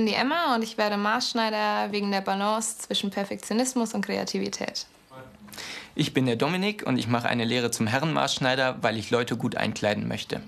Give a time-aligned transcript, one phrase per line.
[0.00, 4.86] Ich bin die Emma und ich werde Maßschneider wegen der Balance zwischen Perfektionismus und Kreativität.
[5.94, 9.58] Ich bin der Dominik und ich mache eine Lehre zum Herrenmaßschneider, weil ich Leute gut
[9.58, 10.40] einkleiden möchte.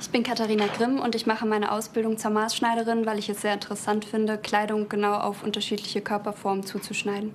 [0.00, 3.54] Ich bin Katharina Grimm und ich mache meine Ausbildung zur Maßschneiderin, weil ich es sehr
[3.54, 7.34] interessant finde, Kleidung genau auf unterschiedliche Körperformen zuzuschneiden.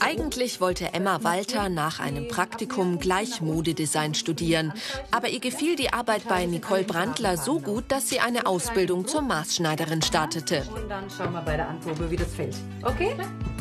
[0.00, 4.72] Eigentlich wollte Emma Walter nach einem Praktikum gleich Modedesign studieren.
[5.10, 9.22] Aber ihr gefiel die Arbeit bei Nicole Brandler so gut, dass sie eine Ausbildung zur
[9.22, 10.64] Maßschneiderin startete.
[10.74, 12.56] Und dann schauen wir bei der Anprobe, wie das fällt.
[12.82, 13.14] Okay?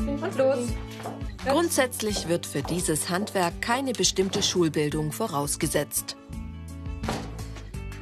[0.05, 0.59] Und los.
[1.45, 6.15] Grundsätzlich wird für dieses Handwerk keine bestimmte Schulbildung vorausgesetzt.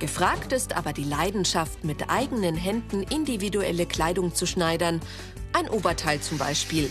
[0.02, 5.00] Gefragt ist aber die Leidenschaft, mit eigenen Händen individuelle Kleidung zu schneidern.
[5.54, 6.90] Ein Oberteil zum Beispiel.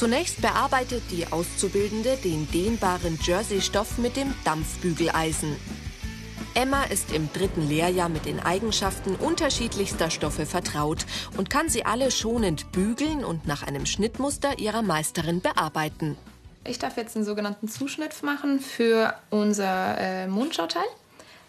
[0.00, 5.56] Zunächst bearbeitet die Auszubildende den dehnbaren Jersey-Stoff mit dem Dampfbügeleisen.
[6.54, 11.04] Emma ist im dritten Lehrjahr mit den Eigenschaften unterschiedlichster Stoffe vertraut
[11.36, 16.16] und kann sie alle schonend bügeln und nach einem Schnittmuster ihrer Meisterin bearbeiten.
[16.64, 20.88] Ich darf jetzt einen sogenannten Zuschnitt machen für unser äh, Mundschauteil.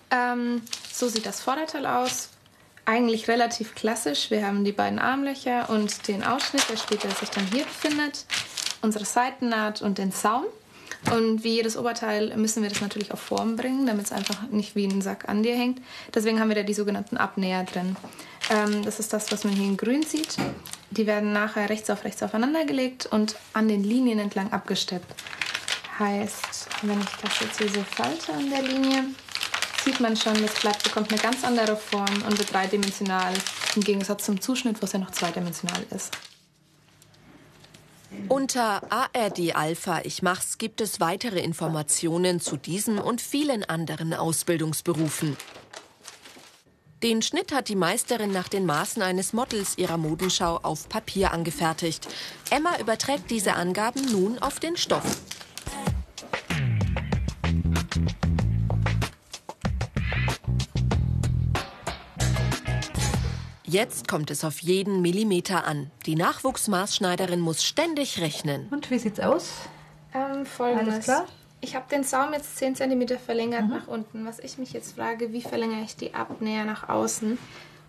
[0.10, 2.32] Ähm, so sieht das Vorderteil aus.
[2.84, 4.32] Eigentlich relativ klassisch.
[4.32, 8.26] Wir haben die beiden Armlöcher und den Ausschnitt, der später sich dann hier befindet,
[8.82, 10.44] unsere Seitennaht und den Saum.
[11.10, 14.76] Und wie jedes Oberteil müssen wir das natürlich auf Form bringen, damit es einfach nicht
[14.76, 15.82] wie ein Sack an dir hängt.
[16.14, 17.96] Deswegen haben wir da die sogenannten Abnäher drin.
[18.50, 20.38] Ähm, das ist das, was man hier in grün sieht.
[20.92, 25.12] Die werden nachher rechts auf rechts aufeinander gelegt und an den Linien entlang abgesteppt.
[25.98, 29.06] Heißt, wenn ich das jetzt hier so falte an der Linie,
[29.84, 33.34] sieht man schon, das Blatt bekommt eine ganz andere Form und wird dreidimensional,
[33.76, 36.12] im Gegensatz zum Zuschnitt, wo es ja noch zweidimensional ist.
[38.28, 45.38] Unter ARD Alpha Ich mach's gibt es weitere Informationen zu diesem und vielen anderen Ausbildungsberufen.
[47.03, 52.08] Den Schnitt hat die Meisterin nach den Maßen eines Models ihrer Modenschau auf Papier angefertigt.
[52.52, 55.22] Emma überträgt diese Angaben nun auf den Stoff.
[63.72, 65.92] Jetzt kommt es auf jeden Millimeter an.
[66.06, 68.68] Die Nachwuchsmaßschneiderin muss ständig rechnen.
[68.70, 69.50] Und wie sieht's aus?
[70.14, 70.94] Ähm, folgendes.
[70.94, 71.26] Alles klar?
[71.62, 74.26] Ich habe den Saum jetzt 10 cm verlängert nach unten.
[74.26, 77.38] Was ich mich jetzt frage, wie verlängere ich die Abnäher nach außen,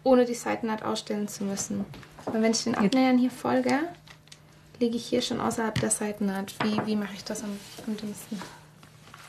[0.04, 1.84] ohne die Seitennaht ausstellen zu müssen?
[2.26, 3.80] Weil wenn ich den Abnähern hier folge,
[4.78, 6.54] liege ich hier schon außerhalb der Seitennaht.
[6.62, 8.40] Wie, wie mache ich das am, am dümmsten?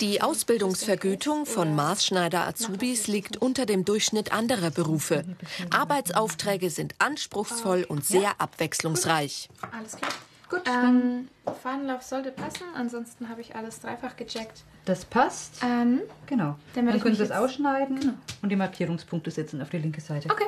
[0.01, 5.23] Die Ausbildungsvergütung von Maßschneider Azubis liegt unter dem Durchschnitt anderer Berufe.
[5.69, 9.49] Arbeitsaufträge sind anspruchsvoll und sehr abwechslungsreich.
[9.71, 10.11] Alles klar.
[10.49, 10.61] Gut.
[10.67, 11.29] Ähm,
[11.63, 14.63] Fahnenlauf sollte passen, ansonsten habe ich alles dreifach gecheckt.
[14.85, 15.55] Das passt.
[15.63, 16.55] Ähm, Genau.
[16.75, 20.29] Dann Dann können Sie jetzt- ausschneiden und die Markierungspunkte setzen auf die linke Seite.
[20.29, 20.45] okay.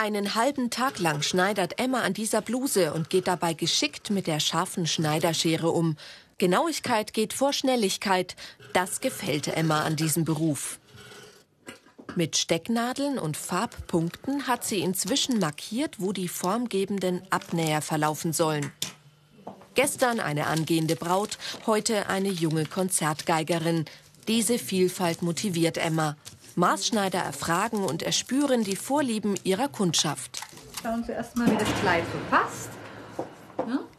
[0.00, 4.40] Einen halben Tag lang schneidert Emma an dieser Bluse und geht dabei geschickt mit der
[4.40, 5.98] scharfen Schneiderschere um.
[6.38, 8.34] Genauigkeit geht vor Schnelligkeit.
[8.72, 10.78] Das gefällt Emma an diesem Beruf.
[12.16, 18.72] Mit Stecknadeln und Farbpunkten hat sie inzwischen markiert, wo die formgebenden Abnäher verlaufen sollen.
[19.74, 23.84] Gestern eine angehende Braut, heute eine junge Konzertgeigerin.
[24.28, 26.16] Diese Vielfalt motiviert Emma.
[26.56, 30.42] Maßschneider erfragen und erspüren die Vorlieben ihrer Kundschaft.
[30.82, 32.70] Schauen Sie erstmal, wie das Kleid so passt.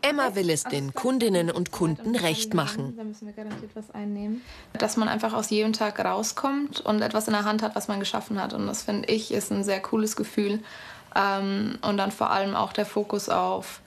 [0.01, 2.95] Emma will es den Kundinnen und Kunden recht machen.
[2.97, 4.41] Da müssen wir garantiert was einnehmen.
[4.73, 7.99] Dass man einfach aus jedem Tag rauskommt und etwas in der Hand hat, was man
[7.99, 8.53] geschaffen hat.
[8.53, 10.59] Und das finde ich ist ein sehr cooles Gefühl.
[11.15, 13.81] Ähm, und dann vor allem auch der Fokus auf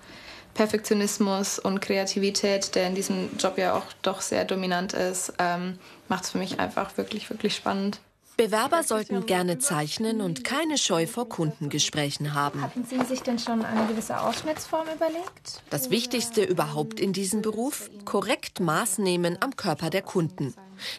[0.54, 6.24] Perfektionismus und Kreativität, der in diesem Job ja auch doch sehr dominant ist, ähm, macht
[6.24, 7.98] es für mich einfach wirklich, wirklich spannend.
[8.37, 12.63] Bewerber sollten gerne zeichnen und keine Scheu vor Kundengesprächen haben.
[12.63, 15.63] Hatten Sie sich denn schon eine gewisse Ausschnittsform überlegt?
[15.71, 20.54] Das Wichtigste überhaupt in diesem Beruf, korrekt Maß nehmen am Körper der Kunden.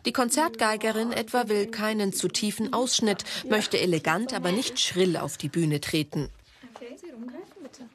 [0.06, 5.50] Die Konzertgeigerin etwa will keinen zu tiefen Ausschnitt, möchte elegant, aber nicht schrill auf die
[5.50, 6.30] Bühne treten.
[6.74, 7.90] Okay, Sie rumgreifen, bitte.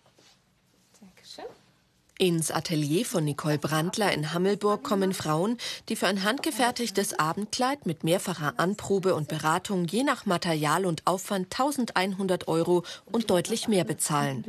[1.01, 1.45] Dankeschön.
[2.21, 5.57] Ins Atelier von Nicole Brandler in Hammelburg kommen Frauen,
[5.89, 11.47] die für ein handgefertigtes Abendkleid mit mehrfacher Anprobe und Beratung je nach Material und Aufwand
[11.47, 14.45] 1100 Euro und deutlich mehr bezahlen.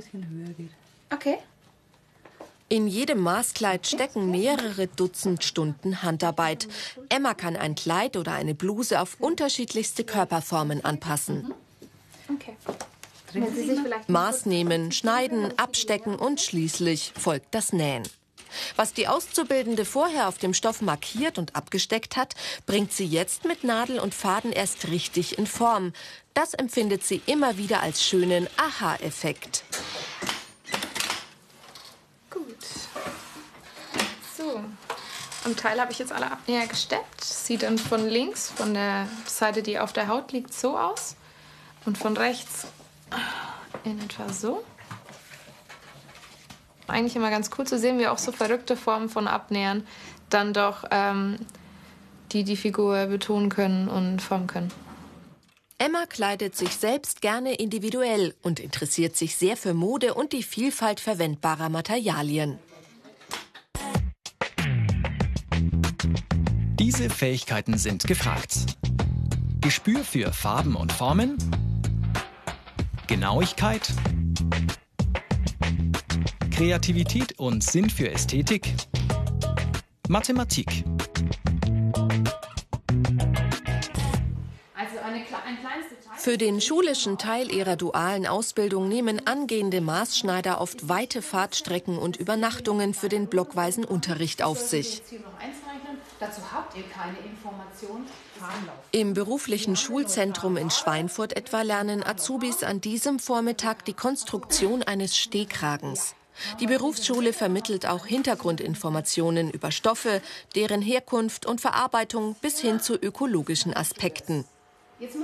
[1.13, 1.37] Okay.
[2.67, 6.67] In jedem Maßkleid stecken mehrere Dutzend Stunden Handarbeit.
[7.07, 11.53] Emma kann ein Kleid oder eine Bluse auf unterschiedlichste Körperformen anpassen.
[12.29, 12.57] Okay.
[14.07, 18.03] Maß nehmen, schneiden, abstecken und schließlich folgt das Nähen.
[18.75, 22.35] Was die Auszubildende vorher auf dem Stoff markiert und abgesteckt hat,
[22.65, 25.93] bringt sie jetzt mit Nadel und Faden erst richtig in Form.
[26.33, 29.63] Das empfindet sie immer wieder als schönen Aha-Effekt.
[32.29, 32.45] Gut.
[34.37, 34.61] So.
[35.43, 37.23] Am Teil habe ich jetzt alle Abnäher gesteppt.
[37.23, 41.15] Sieht dann von links, von der Seite, die auf der Haut liegt, so aus.
[41.85, 42.67] Und von rechts
[43.83, 44.63] in etwa so.
[46.87, 49.85] Eigentlich immer ganz cool zu sehen, wie auch so verrückte Formen von Abnähern
[50.29, 51.37] dann doch ähm,
[52.31, 54.71] die die Figur betonen können und formen können.
[55.77, 60.99] Emma kleidet sich selbst gerne individuell und interessiert sich sehr für Mode und die Vielfalt
[60.99, 62.59] verwendbarer Materialien.
[66.79, 68.77] Diese Fähigkeiten sind gefragt.
[69.59, 71.37] Gespür für Farben und Formen,
[73.11, 73.93] Genauigkeit,
[76.49, 78.73] Kreativität und Sinn für Ästhetik,
[80.07, 80.85] Mathematik.
[86.15, 92.93] Für den schulischen Teil ihrer dualen Ausbildung nehmen angehende Maßschneider oft weite Fahrtstrecken und Übernachtungen
[92.93, 95.01] für den blockweisen Unterricht auf sich.
[96.21, 98.05] Dazu habt ihr keine Informationen.
[98.91, 106.13] Im beruflichen Schulzentrum in Schweinfurt etwa lernen Azubis an diesem Vormittag die Konstruktion eines Stehkragens.
[106.59, 110.21] Die Berufsschule vermittelt auch Hintergrundinformationen über Stoffe,
[110.53, 114.45] deren Herkunft und Verarbeitung bis hin zu ökologischen Aspekten.
[114.99, 115.15] Jetzt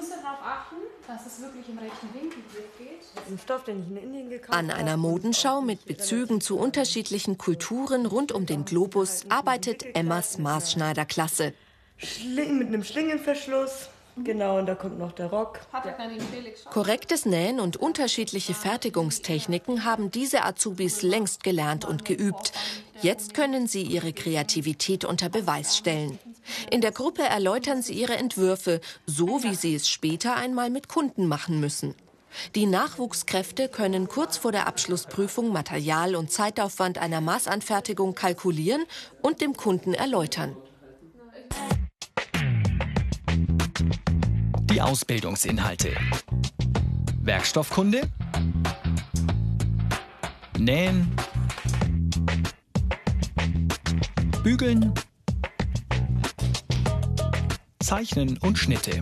[1.07, 2.43] dass es wirklich im rechten Winkel
[2.77, 2.99] geht.
[3.27, 8.05] Ein Stoff, den ich in Indien gekauft An einer Modenschau mit Bezügen zu unterschiedlichen Kulturen
[8.05, 11.53] rund um den Globus arbeitet Emmas Maßschneiderklasse.
[11.97, 13.89] Schling mit einem Schlingenverschluss.
[14.23, 15.59] Genau, und da kommt noch der Rock.
[16.71, 22.51] Korrektes Nähen und unterschiedliche Fertigungstechniken haben diese Azubis längst gelernt und geübt.
[23.01, 26.17] Jetzt können sie ihre Kreativität unter Beweis stellen.
[26.71, 31.27] In der Gruppe erläutern sie ihre Entwürfe, so wie sie es später einmal mit Kunden
[31.27, 31.95] machen müssen.
[32.55, 38.83] Die Nachwuchskräfte können kurz vor der Abschlussprüfung Material- und Zeitaufwand einer Maßanfertigung kalkulieren
[39.21, 40.55] und dem Kunden erläutern.
[44.69, 45.95] Die Ausbildungsinhalte.
[47.21, 48.01] Werkstoffkunde.
[50.57, 51.15] Nähen.
[54.43, 54.93] Bügeln.
[57.87, 59.01] Zeichnen und Schnitte.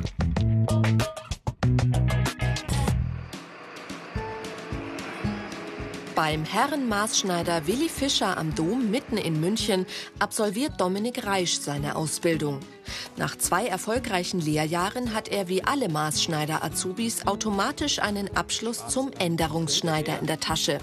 [6.14, 9.88] Beim Herrenmaßschneider Willi Fischer am Dom mitten in München
[10.20, 12.60] absolviert Dominik Reisch seine Ausbildung.
[13.18, 20.28] Nach zwei erfolgreichen Lehrjahren hat er wie alle Maßschneider-Azubis automatisch einen Abschluss zum Änderungsschneider in
[20.28, 20.78] der Tasche.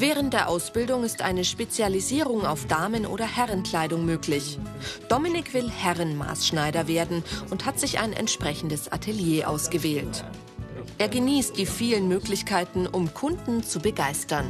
[0.00, 4.56] Während der Ausbildung ist eine Spezialisierung auf Damen- oder Herrenkleidung möglich.
[5.08, 10.24] Dominik will Herrenmaßschneider werden und hat sich ein entsprechendes Atelier ausgewählt.
[10.98, 14.48] Er genießt die vielen Möglichkeiten, um Kunden zu begeistern.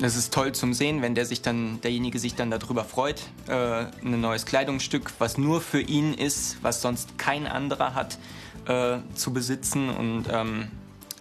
[0.00, 3.52] Es ist toll zum Sehen, wenn der sich dann, derjenige sich dann darüber freut, äh,
[3.52, 8.18] ein neues Kleidungsstück, was nur für ihn ist, was sonst kein anderer hat,
[8.66, 10.68] äh, zu besitzen und ähm,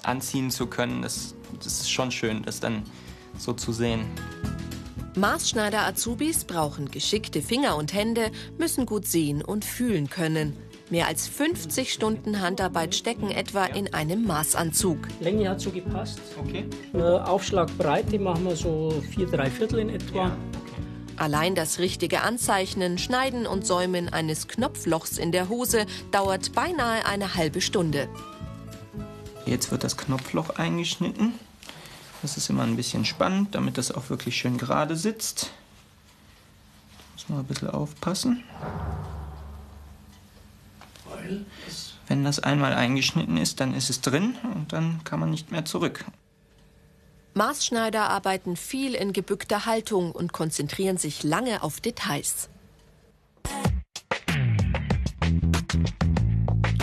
[0.04, 1.02] anziehen zu können.
[1.02, 2.84] Das, das ist schon schön, das dann
[3.38, 4.06] so zu sehen.
[5.16, 10.56] Maßschneider-Azubis brauchen geschickte Finger und Hände, müssen gut sehen und fühlen können.
[10.90, 15.08] Mehr als 50 Stunden Handarbeit stecken etwa in einem Maßanzug.
[15.22, 16.20] Länge hat so gepasst.
[16.38, 16.66] Okay.
[16.94, 20.36] Äh, Aufschlagbreite machen wir so vier, drei Viertel in etwa.
[21.16, 27.36] Allein das richtige Anzeichnen, Schneiden und Säumen eines Knopflochs in der Hose dauert beinahe eine
[27.36, 28.10] halbe Stunde.
[29.46, 31.34] Jetzt wird das Knopfloch eingeschnitten.
[32.22, 35.52] Das ist immer ein bisschen spannend, damit das auch wirklich schön gerade sitzt.
[37.14, 38.44] Muss man ein bisschen aufpassen.
[42.08, 45.66] Wenn das einmal eingeschnitten ist, dann ist es drin und dann kann man nicht mehr
[45.66, 46.06] zurück.
[47.34, 52.50] Maßschneider arbeiten viel in gebückter Haltung und konzentrieren sich lange auf Details.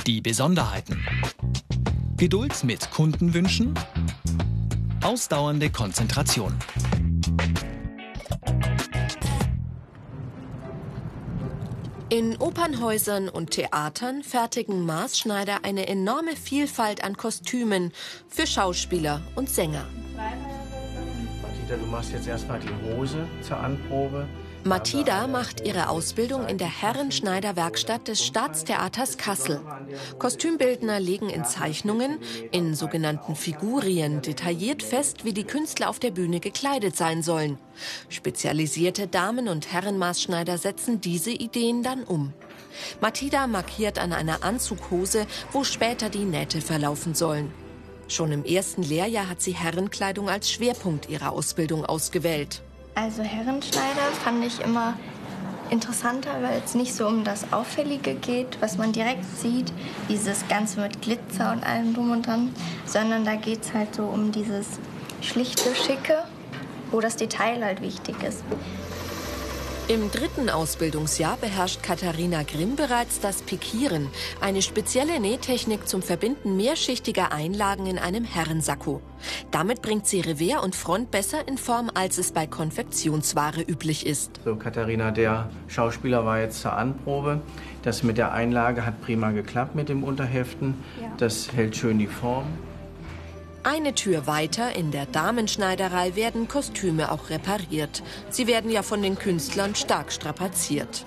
[0.07, 1.05] Die Besonderheiten.
[2.19, 3.75] Geduld mit Kundenwünschen.
[5.05, 6.53] Ausdauernde Konzentration.
[12.09, 17.93] In Opernhäusern und Theatern fertigen Maßschneider eine enorme Vielfalt an Kostümen
[18.29, 19.87] für Schauspieler und Sänger.
[21.69, 24.27] Rosita, du machst jetzt erstmal die Hose zur Anprobe.
[24.65, 29.61] Mathilda macht ihre Ausbildung in der Herrenschneiderwerkstatt des Staatstheaters Kassel.
[30.19, 32.19] Kostümbildner legen in Zeichnungen,
[32.51, 37.59] in sogenannten Figurien, detailliert fest, wie die Künstler auf der Bühne gekleidet sein sollen.
[38.09, 42.33] Spezialisierte Damen- und Herrenmaßschneider setzen diese Ideen dann um.
[43.01, 47.53] Mathilda markiert an einer Anzughose, wo später die Nähte verlaufen sollen.
[48.09, 52.63] Schon im ersten Lehrjahr hat sie Herrenkleidung als Schwerpunkt ihrer Ausbildung ausgewählt.
[53.01, 54.95] Also Herrenschneider fand ich immer
[55.71, 59.73] interessanter, weil es nicht so um das Auffällige geht, was man direkt sieht,
[60.09, 62.53] dieses Ganze mit Glitzer und allem drum und dran,
[62.87, 64.81] sondern da geht es halt so um dieses
[65.21, 66.25] schlichte, schicke,
[66.91, 68.43] wo das Detail halt wichtig ist.
[69.89, 77.33] Im dritten Ausbildungsjahr beherrscht Katharina Grimm bereits das Pikieren, eine spezielle Nähtechnik zum Verbinden mehrschichtiger
[77.33, 79.01] Einlagen in einem Herrensacko.
[79.51, 84.39] Damit bringt sie Revers und Front besser in Form, als es bei Konfektionsware üblich ist.
[84.45, 87.41] So, Katharina, der Schauspieler war jetzt zur Anprobe.
[87.83, 90.75] Das mit der Einlage hat prima geklappt mit dem Unterheften.
[91.01, 91.11] Ja.
[91.17, 92.45] Das hält schön die Form.
[93.65, 98.03] Eine Tür weiter in der Damenschneiderei werden Kostüme auch repariert.
[98.31, 101.05] Sie werden ja von den Künstlern stark strapaziert.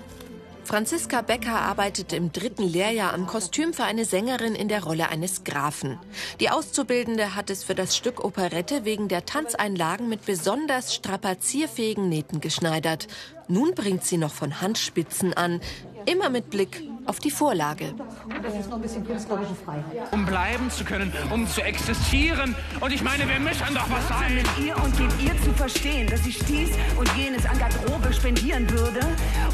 [0.64, 5.42] Franziska Becker arbeitet im dritten Lehrjahr am Kostüm für eine Sängerin in der Rolle eines
[5.44, 5.98] Grafen.
[6.40, 12.40] Die Auszubildende hat es für das Stück Operette wegen der Tanzeinlagen mit besonders strapazierfähigen Nähten
[12.40, 13.08] geschneidert.
[13.48, 15.60] Nun bringt sie noch von Handspitzen an,
[16.06, 17.94] immer mit Blick auf die Vorlage.
[18.42, 19.84] Das ist noch ein bisschen künstlerische Freiheit.
[20.12, 22.54] Um bleiben zu können, um zu existieren.
[22.80, 24.34] Und ich meine, wir müssen doch was sein.
[24.34, 28.68] Mit ihr und gebt ihr zu verstehen, dass ich dies und jenes an Garderobe spendieren
[28.70, 29.00] würde.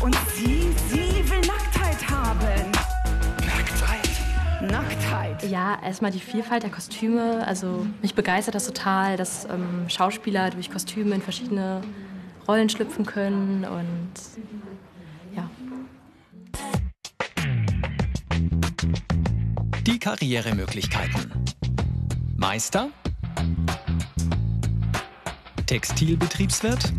[0.01, 2.71] Und sie, sie will Nacktheit haben.
[3.47, 4.71] Nacktheit?
[4.71, 5.43] Nacktheit.
[5.51, 7.47] Ja, erstmal die Vielfalt der Kostüme.
[7.47, 11.83] Also mich begeistert das total, dass ähm, Schauspieler durch Kostüme in verschiedene
[12.47, 14.09] Rollen schlüpfen können und
[19.83, 21.33] Die Karrieremöglichkeiten.
[22.37, 22.91] Meister,
[25.67, 26.93] Textilbetriebswirt,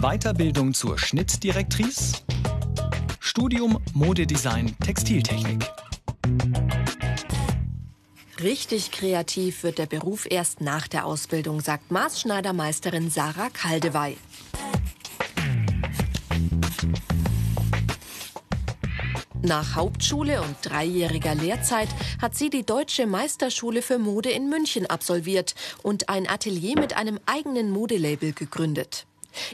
[0.00, 2.22] Weiterbildung zur Schnittdirektrice,
[3.18, 5.68] Studium Modedesign Textiltechnik.
[8.40, 14.16] Richtig kreativ wird der Beruf erst nach der Ausbildung, sagt Maßschneidermeisterin Sarah Kaldewey.
[19.44, 21.90] Nach Hauptschule und dreijähriger Lehrzeit
[22.22, 27.20] hat sie die Deutsche Meisterschule für Mode in München absolviert und ein Atelier mit einem
[27.26, 29.04] eigenen Modelabel gegründet.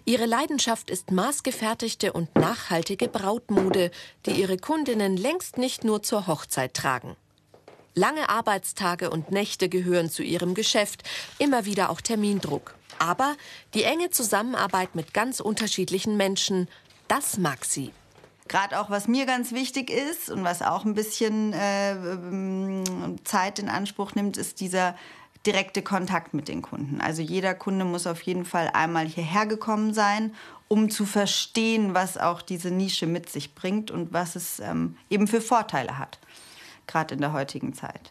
[0.04, 3.90] Ihre Leidenschaft ist maßgefertigte und nachhaltige Brautmode,
[4.26, 7.16] die ihre Kundinnen längst nicht nur zur Hochzeit tragen.
[7.96, 11.02] Lange Arbeitstage und Nächte gehören zu ihrem Geschäft,
[11.38, 12.76] immer wieder auch Termindruck.
[13.00, 13.34] Aber
[13.74, 16.68] die enge Zusammenarbeit mit ganz unterschiedlichen Menschen,
[17.08, 17.90] das mag sie.
[18.50, 21.94] Gerade auch, was mir ganz wichtig ist und was auch ein bisschen äh,
[23.22, 24.96] Zeit in Anspruch nimmt, ist dieser
[25.46, 27.00] direkte Kontakt mit den Kunden.
[27.00, 30.34] Also jeder Kunde muss auf jeden Fall einmal hierher gekommen sein,
[30.66, 35.28] um zu verstehen, was auch diese Nische mit sich bringt und was es ähm, eben
[35.28, 36.18] für Vorteile hat,
[36.88, 38.10] gerade in der heutigen Zeit.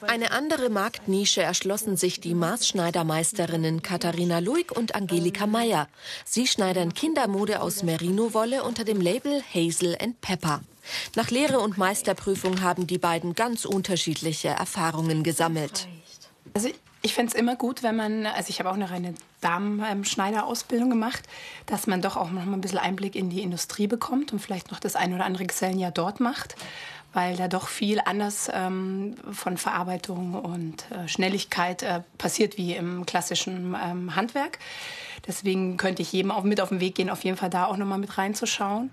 [0.00, 5.88] Eine andere Marktnische erschlossen sich die Maßschneidermeisterinnen Katharina Luig und Angelika Meyer.
[6.24, 10.62] Sie schneidern Kindermode aus Merino-Wolle unter dem Label Hazel and Pepper.
[11.14, 15.88] Nach Lehre und Meisterprüfung haben die beiden ganz unterschiedliche Erfahrungen gesammelt.
[16.54, 16.70] Also
[17.02, 21.22] ich fände es immer gut, wenn man, also ich habe auch eine reine Damenschneiderausbildung gemacht,
[21.66, 24.72] dass man doch auch noch mal ein bisschen Einblick in die Industrie bekommt und vielleicht
[24.72, 26.56] noch das ein oder andere Gesellenjahr dort macht
[27.16, 33.06] weil da doch viel anders ähm, von Verarbeitung und äh, Schnelligkeit äh, passiert wie im
[33.06, 34.58] klassischen ähm, Handwerk.
[35.26, 37.78] Deswegen könnte ich jedem auch mit auf den Weg gehen, auf jeden Fall da auch
[37.78, 38.90] noch mal mit reinzuschauen.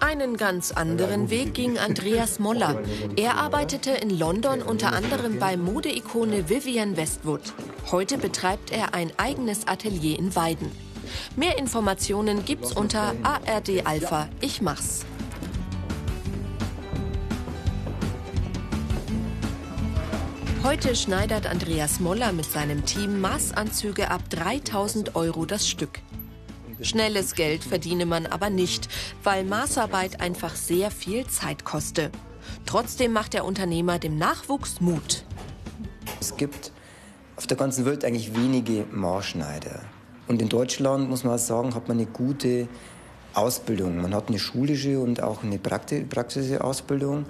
[0.00, 2.82] Einen ganz anderen Weg ging Andreas Moller.
[3.14, 7.54] Er arbeitete in London unter anderem bei Modeikone Vivian Westwood.
[7.92, 10.72] Heute betreibt er ein eigenes Atelier in Weiden.
[11.36, 14.28] Mehr Informationen gibt's unter ARD Alpha.
[14.40, 15.06] Ich mach's.
[20.66, 26.00] Heute schneidert Andreas Moller mit seinem Team Maßanzüge ab 3000 Euro das Stück.
[26.80, 28.88] Schnelles Geld verdiene man aber nicht,
[29.22, 32.10] weil Maßarbeit einfach sehr viel Zeit koste.
[32.66, 35.22] Trotzdem macht der Unternehmer dem Nachwuchs Mut.
[36.20, 36.72] Es gibt
[37.36, 39.82] auf der ganzen Welt eigentlich wenige Maßschneider.
[40.26, 42.66] Und in Deutschland, muss man sagen, hat man eine gute
[43.34, 44.02] Ausbildung.
[44.02, 47.26] Man hat eine schulische und auch eine praktische Ausbildung.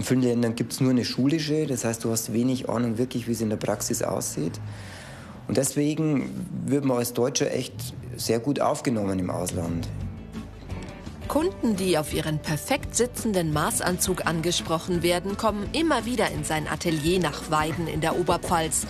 [0.00, 3.28] In vielen Ländern gibt es nur eine schulische, das heißt, du hast wenig Ahnung wirklich,
[3.28, 4.58] wie es in der Praxis aussieht.
[5.46, 6.30] Und deswegen
[6.64, 7.74] wird man als Deutscher echt
[8.16, 9.86] sehr gut aufgenommen im Ausland.
[11.28, 17.20] Kunden, die auf ihren perfekt sitzenden Maßanzug angesprochen werden, kommen immer wieder in sein Atelier
[17.20, 18.86] nach Weiden in der Oberpfalz.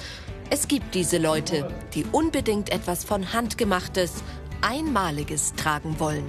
[0.48, 4.22] Es gibt diese Leute, die unbedingt etwas von Handgemachtes,
[4.60, 6.22] Einmaliges tragen wollen.